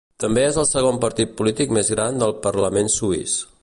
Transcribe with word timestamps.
També 0.21 0.45
és 0.51 0.57
el 0.61 0.65
segon 0.69 0.97
partit 1.03 1.37
polític 1.43 1.77
més 1.79 1.95
gran 1.97 2.21
del 2.25 2.37
parlament 2.49 2.95
suïs. 2.99 3.43